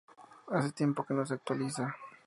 Hace 0.47 0.71
tiempo 0.71 1.05
que 1.05 1.13
no 1.13 1.27
se 1.27 1.35
actualiza. 1.35 1.95